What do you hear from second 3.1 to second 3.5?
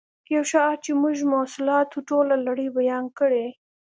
کړي